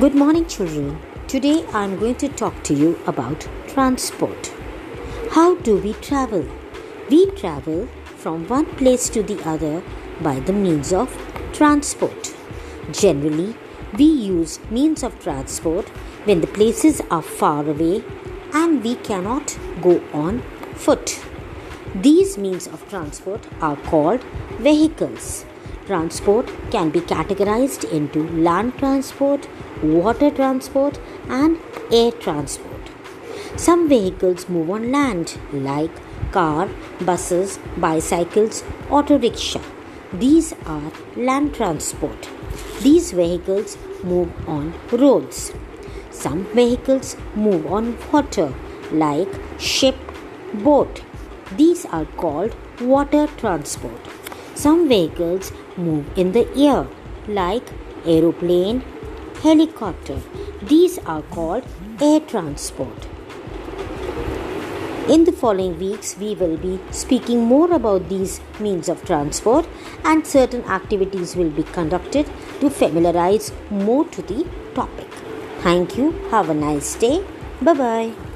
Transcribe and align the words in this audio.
Good 0.00 0.14
morning, 0.14 0.44
children. 0.44 0.98
Today 1.26 1.64
I 1.72 1.84
am 1.84 1.98
going 1.98 2.16
to 2.16 2.28
talk 2.28 2.62
to 2.64 2.74
you 2.74 2.98
about 3.06 3.48
transport. 3.66 4.52
How 5.30 5.54
do 5.54 5.78
we 5.78 5.94
travel? 5.94 6.44
We 7.08 7.30
travel 7.30 7.88
from 8.16 8.46
one 8.46 8.66
place 8.80 9.08
to 9.14 9.22
the 9.22 9.42
other 9.48 9.82
by 10.20 10.40
the 10.40 10.52
means 10.52 10.92
of 10.92 11.16
transport. 11.54 12.34
Generally, 12.92 13.56
we 13.96 14.04
use 14.04 14.60
means 14.70 15.02
of 15.02 15.18
transport 15.18 15.88
when 16.26 16.42
the 16.42 16.52
places 16.58 17.00
are 17.10 17.22
far 17.22 17.66
away 17.66 18.04
and 18.52 18.84
we 18.84 18.96
cannot 18.96 19.58
go 19.80 20.02
on 20.12 20.42
foot. 20.74 21.18
These 21.94 22.36
means 22.36 22.66
of 22.66 22.86
transport 22.90 23.46
are 23.62 23.76
called 23.76 24.22
vehicles. 24.58 25.45
Transport 25.86 26.48
can 26.72 26.90
be 26.90 27.00
categorized 27.00 27.84
into 27.92 28.28
land 28.46 28.76
transport, 28.76 29.48
water 29.82 30.30
transport, 30.32 30.98
and 31.28 31.58
air 31.92 32.10
transport. 32.10 32.90
Some 33.56 33.88
vehicles 33.88 34.48
move 34.48 34.68
on 34.70 34.90
land, 34.90 35.38
like 35.52 35.92
car, 36.32 36.68
buses, 37.00 37.60
bicycles, 37.76 38.64
auto 38.90 39.16
rickshaw. 39.16 39.62
These 40.12 40.54
are 40.66 40.90
land 41.16 41.54
transport. 41.54 42.28
These 42.82 43.12
vehicles 43.12 43.78
move 44.02 44.30
on 44.48 44.74
roads. 44.90 45.52
Some 46.10 46.44
vehicles 46.46 47.16
move 47.36 47.64
on 47.66 47.96
water, 48.12 48.52
like 48.90 49.28
ship, 49.58 49.96
boat. 50.52 51.02
These 51.56 51.86
are 51.86 52.06
called 52.16 52.56
water 52.80 53.28
transport. 53.36 54.00
Some 54.56 54.88
vehicles 54.88 55.52
move 55.76 56.06
in 56.16 56.32
the 56.32 56.44
air, 56.56 56.86
like 57.28 57.66
aeroplane, 58.06 58.82
helicopter. 59.42 60.18
These 60.62 60.98
are 61.00 61.20
called 61.20 61.64
air 62.00 62.20
transport. 62.20 63.06
In 65.10 65.24
the 65.24 65.32
following 65.32 65.78
weeks, 65.78 66.16
we 66.18 66.34
will 66.34 66.56
be 66.56 66.80
speaking 66.90 67.44
more 67.44 67.70
about 67.72 68.08
these 68.08 68.40
means 68.58 68.88
of 68.88 69.04
transport 69.04 69.68
and 70.04 70.26
certain 70.26 70.64
activities 70.64 71.36
will 71.36 71.50
be 71.50 71.62
conducted 71.62 72.26
to 72.60 72.70
familiarize 72.70 73.52
more 73.70 74.06
to 74.06 74.22
the 74.22 74.46
topic. 74.74 75.10
Thank 75.60 75.98
you. 75.98 76.12
Have 76.30 76.48
a 76.48 76.54
nice 76.54 76.94
day. 76.94 77.22
Bye 77.60 77.74
bye. 77.74 78.35